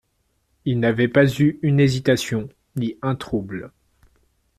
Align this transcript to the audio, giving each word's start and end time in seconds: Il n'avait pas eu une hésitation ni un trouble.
Il 0.65 0.79
n'avait 0.79 1.07
pas 1.07 1.27
eu 1.39 1.59
une 1.61 1.79
hésitation 1.79 2.49
ni 2.75 2.97
un 3.03 3.13
trouble. 3.13 3.71